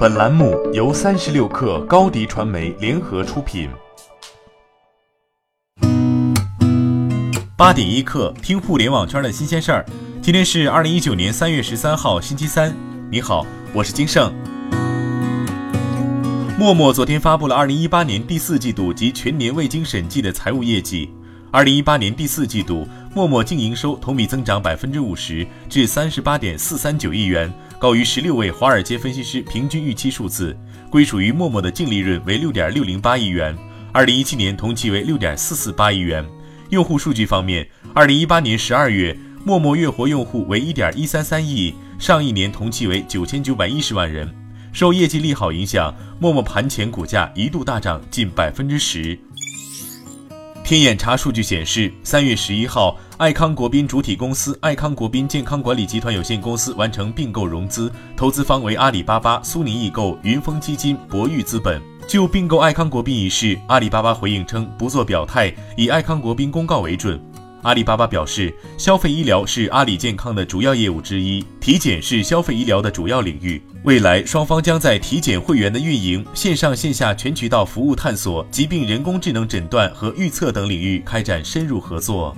[0.00, 3.68] 本栏目由三十六氪高低传媒联合出品。
[7.54, 9.84] 八点一刻，听互联网圈的新鲜事儿。
[10.22, 12.74] 今天是二零一九年三月十三号，星期三。
[13.10, 13.44] 你好，
[13.74, 14.32] 我是金盛。
[16.58, 21.10] 陌陌昨天发布了二零一八年第四季度及全年未经审计的财务业绩。
[21.52, 30.56] 二零一八年第四季度，陌陌净营收同比增长百分之五十，至三十八点四三九亿元，高于十六位华尔街分析师平均预期数字。
[30.88, 33.56] 归属于陌陌的净利润为六点六零八亿元，
[33.92, 36.24] 二零一七年同期为六点四四八亿元。
[36.68, 44.32] 用户数据方面，二零一八年十二月，陌陌月活用户为一点一三三亿，上一年同期为九千九百一十万人。
[44.72, 49.18] 受业绩利好影响，陌陌盘前股价一度大涨近百分之十。
[50.70, 61.82] 天眼查数据显示，三月十一号，爱康国宾主体公司爱康国宾健康管理集团有限公司完成并购融资，投资方为阿里巴巴、苏宁易购、云峰基金、博裕资本。
[62.06, 67.20] 就并购爱康国宾一事，阿里巴巴回应称不做表态，以爱康国宾公告为准。
[67.62, 73.60] 阿里巴巴表示，消费医疗是阿里健康的主要业务之一，体检是消费医疗的主要领域。
[73.84, 82.34] 未来双方将在体检会员的运营、线上线下全渠道服务探索、疾病人工智能诊断和预测等领域开展深入合作。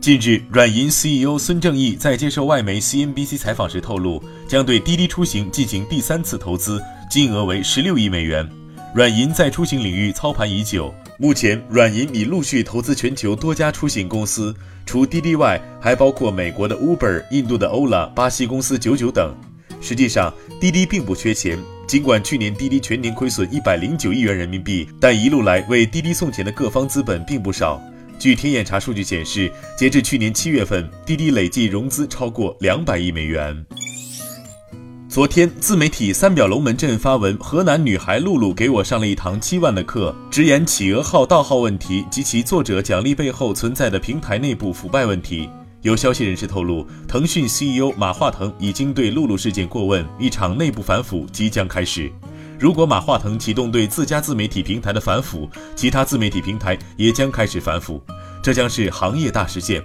[0.00, 8.48] 近日，软银 CEO 孙正义在接受外媒 CNBC 采访时透露，将对滴滴出行进行第三次投资，金额为十六亿美元。
[8.94, 10.92] 软银在出行领域操盘已久。
[11.18, 19.34] 目前，软银已陆续投资全球多家出行公司，除滴滴外，还包括美国的 Uber、印度的 Ola、巴西公司九九等。
[19.80, 21.58] 实际上，滴滴并不缺钱。
[21.86, 27.80] 尽管去年滴滴全年亏损一百零九亿元人民币，但一路来为滴滴送钱的各方资本并不少。
[28.18, 33.64] 据天眼查数据显示，截至去年七月份，滴滴累计融资超过两百亿美元。
[35.16, 45.48] 昨天，自媒体三表龙门阵发文，河南女孩露露给我上了一堂七万的课，直言企鹅号盗号问题及其作者奖励背后存在的平台内部腐败问题。
[45.80, 52.12] 有消息人士透露，腾讯 CEO 马化腾已经对露露事件过问，一场内部反腐即将开始。
[52.58, 58.02] 如果马化腾启动对自家自媒体平台的反腐，其他自媒体平台也将开始反腐，
[58.42, 59.82] 这将是行业大事件。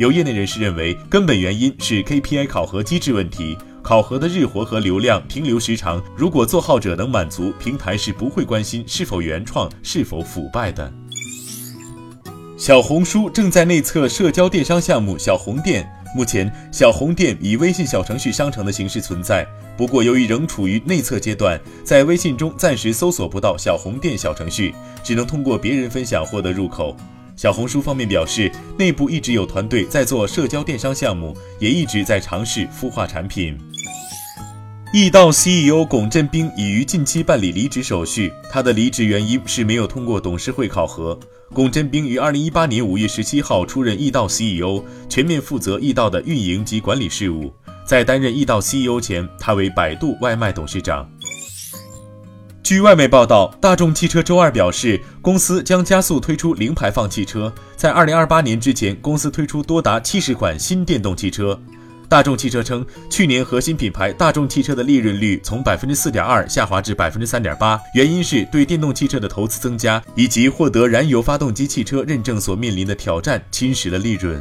[0.00, 3.56] 有业内人士认为，根本原因是 KPI 考核机制问题。
[3.92, 10.90] 考核的日活和流量停留时长，如果做号者能满足，平台是不会关心是否原创、是否腐败的。
[12.56, 15.86] 小红书正在内测社交电商项目小红店，
[16.16, 24.74] 目前小红店以微信小程序商城的形式存在，不过由于仍处于内测阶段，在微信中暂时搜索不到小红店小程序，
[25.04, 26.96] 只能通过别人分享获得入口。
[27.36, 33.58] 小红书方面表示，内部一直有团队在做社交电商项目，也一直在尝试孵化产品。
[34.94, 41.18] 易到 CEO 龚振兵已于近期办理离职手续，他的离职原因是没有通过董事会考核。
[41.54, 47.50] 龚振兵于二零一八年五月十七号出任易到 CEO，全面负责易到的运营及管理事务。
[47.86, 51.08] 在担任易到 CEO 前，他为百度外卖董事长。
[52.62, 61.58] 据外媒报道，大众汽车周二表示，公司将加速推出零排放汽车，在二零二八年之前，公司推出多达七十款新电动汽车。
[62.12, 74.38] 大众汽车称，去年核心品牌大众汽车的利润率从百分之四点二下滑至百分之三点八，原因是对电动汽车的投资增加，以及获得燃油发动机汽车认证所面临的挑战侵蚀了利润。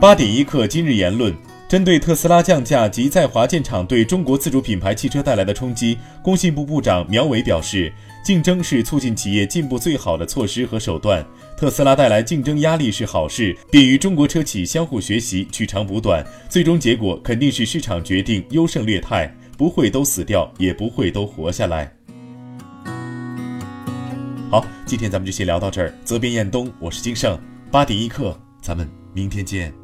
[0.00, 1.34] 八点一刻，今日言论：
[1.72, 7.90] 针对特斯拉降价及在华建厂对中国自主品牌汽车带来的冲击，工信部部长苗圩表示。
[8.22, 11.26] 竞争是促进企业进步最好的措施和手段。
[11.56, 16.22] 特斯拉带来竞争压力是好事，便于中国车企相互学习、取长补短。
[16.46, 21.90] 最终结果肯定是市场决定优胜劣汰，不会都死掉，也不会都活下来。
[24.50, 25.90] 好，今天咱们就先聊到这儿。
[26.04, 27.40] 责编：彦东，我是金盛。
[27.70, 29.81] 八点一刻，咱们明天见。